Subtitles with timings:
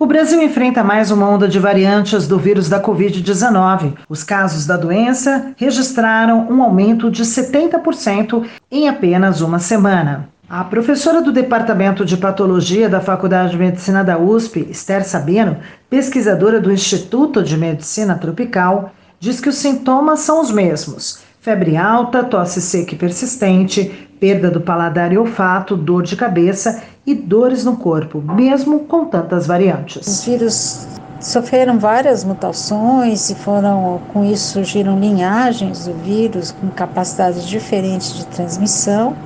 [0.00, 3.94] O Brasil enfrenta mais uma onda de variantes do vírus da Covid-19.
[4.08, 10.28] Os casos da doença registraram um aumento de 70% em apenas uma semana.
[10.48, 15.56] A professora do Departamento de Patologia da Faculdade de Medicina da USP, Esther Sabino,
[15.90, 22.22] pesquisadora do Instituto de Medicina Tropical, diz que os sintomas são os mesmos: febre alta,
[22.22, 27.76] tosse seca e persistente, perda do paladar e olfato, dor de cabeça e dores no
[27.78, 30.06] corpo, mesmo com tantas variantes.
[30.06, 30.86] Os vírus
[31.18, 38.26] sofreram várias mutações e foram com isso surgiram linhagens do vírus com capacidades diferentes de
[38.26, 39.16] transmissão,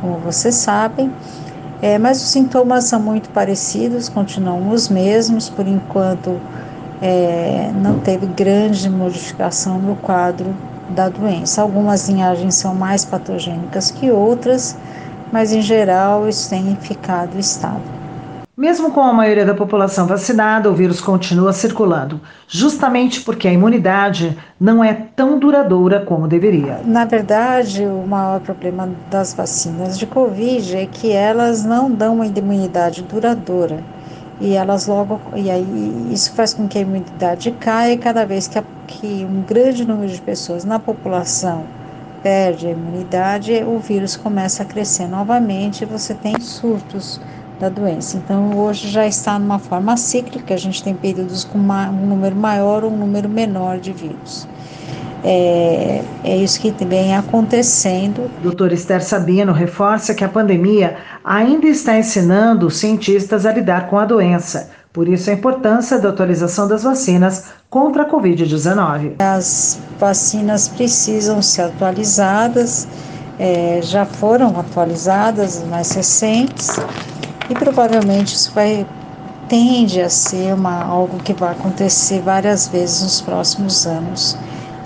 [0.00, 1.12] como vocês sabem.
[1.80, 6.40] É, mas os sintomas são muito parecidos, continuam os mesmos, por enquanto
[7.00, 10.52] é, não teve grande modificação no quadro
[10.90, 11.62] da doença.
[11.62, 14.76] Algumas linhagens são mais patogênicas que outras,
[15.32, 17.98] mas em geral isso tem ficado estável.
[18.56, 24.36] Mesmo com a maioria da população vacinada, o vírus continua circulando, justamente porque a imunidade
[24.60, 26.80] não é tão duradoura como deveria.
[26.84, 32.26] Na verdade, o maior problema das vacinas de Covid é que elas não dão uma
[32.26, 33.78] imunidade duradoura
[34.40, 38.58] e elas logo e aí isso faz com que a imunidade caia cada vez que,
[38.58, 41.64] a, que um grande número de pessoas na população
[42.22, 47.20] perde a imunidade o vírus começa a crescer novamente e você tem surtos
[47.58, 51.88] da doença então hoje já está numa forma cíclica a gente tem períodos com uma,
[51.88, 54.48] um número maior ou um número menor de vírus
[55.24, 58.30] é, é isso que vem acontecendo.
[58.42, 63.98] Doutor Esther Sabino reforça que a pandemia ainda está ensinando os cientistas a lidar com
[63.98, 64.70] a doença.
[64.98, 69.12] Por isso, a importância da atualização das vacinas contra a Covid-19.
[69.20, 72.88] As vacinas precisam ser atualizadas,
[73.38, 76.80] é, já foram atualizadas, mais recentes,
[77.48, 78.84] e provavelmente isso vai
[79.48, 84.36] tende a ser uma, algo que vai acontecer várias vezes nos próximos anos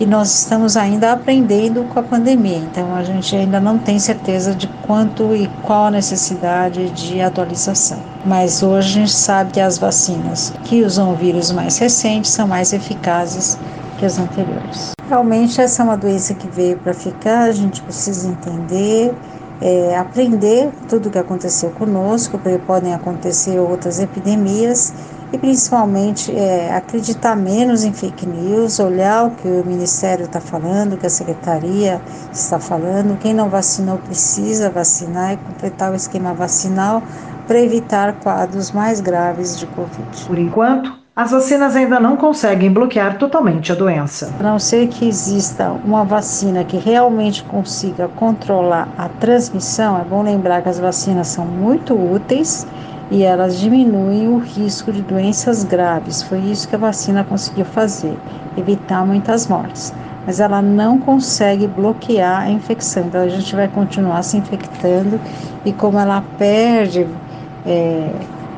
[0.00, 4.54] e nós estamos ainda aprendendo com a pandemia, então a gente ainda não tem certeza
[4.54, 7.98] de quanto e qual a necessidade de atualização.
[8.24, 12.72] Mas hoje a gente sabe que as vacinas que usam vírus mais recentes são mais
[12.72, 13.58] eficazes
[13.98, 14.92] que as anteriores.
[15.08, 19.14] Realmente essa é uma doença que veio para ficar, a gente precisa entender,
[19.60, 24.92] é, aprender tudo o que aconteceu conosco, porque podem acontecer outras epidemias
[25.32, 30.92] e principalmente é, acreditar menos em fake news, olhar o que o Ministério está falando,
[30.92, 32.00] o que a Secretaria
[32.32, 33.18] está falando.
[33.18, 37.02] Quem não vacinou precisa vacinar e completar o esquema vacinal
[37.46, 40.24] para evitar quadros mais graves de Covid.
[40.26, 44.32] Por enquanto, as vacinas ainda não conseguem bloquear totalmente a doença.
[44.38, 50.22] A não ser que exista uma vacina que realmente consiga controlar a transmissão, é bom
[50.22, 52.66] lembrar que as vacinas são muito úteis
[53.12, 56.22] e elas diminuem o risco de doenças graves.
[56.22, 58.16] Foi isso que a vacina conseguiu fazer,
[58.56, 59.92] evitar muitas mortes.
[60.26, 65.20] Mas ela não consegue bloquear a infecção, então a gente vai continuar se infectando
[65.62, 67.06] e como ela perde,
[67.66, 68.10] é,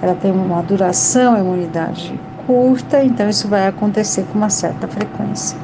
[0.00, 2.14] ela tem uma duração, a imunidade
[2.46, 5.58] curta, então isso vai acontecer com uma certa frequência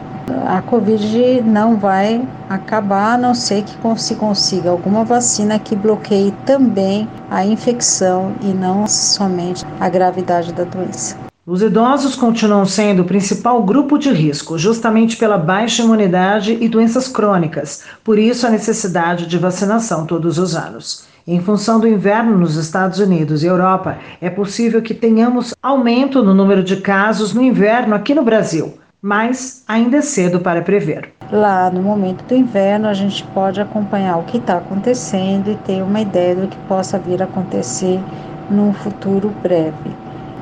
[0.47, 6.33] a Covid não vai acabar a não ser que se consiga alguma vacina que bloqueie
[6.47, 11.17] também a infecção e não somente a gravidade da doença.
[11.45, 17.09] Os idosos continuam sendo o principal grupo de risco, justamente pela baixa imunidade e doenças
[17.09, 21.05] crônicas, por isso a necessidade de vacinação todos os anos.
[21.27, 26.33] Em função do inverno nos Estados Unidos e Europa, é possível que tenhamos aumento no
[26.33, 31.13] número de casos no inverno aqui no Brasil mas ainda é cedo para prever.
[31.33, 35.83] Lá no momento do inverno, a gente pode acompanhar o que está acontecendo e ter
[35.83, 38.01] uma ideia do que possa vir a acontecer
[38.49, 39.91] num futuro breve.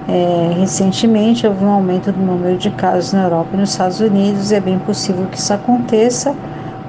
[0.06, 4.50] É, recentemente houve um aumento do número de casos na Europa e nos Estados Unidos
[4.50, 6.34] e é bem possível que isso aconteça.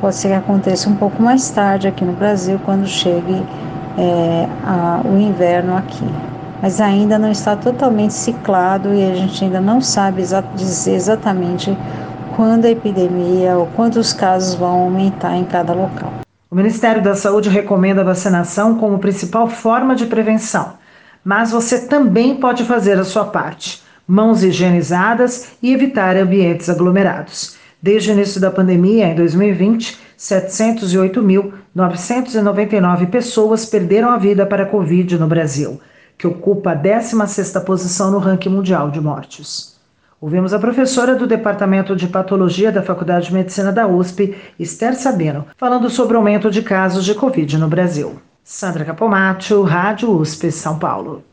[0.02, 3.42] Pode ser que aconteça um pouco mais tarde aqui no Brasil, quando chegue
[3.98, 6.06] é, a, o inverno aqui
[6.62, 11.76] mas ainda não está totalmente ciclado e a gente ainda não sabe exa dizer exatamente
[12.36, 16.14] quando a epidemia ou quantos casos vão aumentar em cada local.
[16.50, 20.76] O Ministério da Saúde recomenda a vacinação como principal forma de prevenção,
[21.24, 23.82] mas você também pode fazer a sua parte.
[24.08, 27.56] Mãos higienizadas e evitar ambientes aglomerados.
[27.82, 35.18] Desde o início da pandemia, em 2020, 708.999 pessoas perderam a vida para a Covid
[35.18, 35.80] no Brasil
[36.22, 39.76] que ocupa a 16ª posição no ranking mundial de mortes.
[40.22, 45.48] Ouvimos a professora do Departamento de Patologia da Faculdade de Medicina da USP, Esther Sabino,
[45.58, 48.22] falando sobre o aumento de casos de Covid no Brasil.
[48.44, 51.24] Sandra Capomatto, Rádio USP, São Paulo.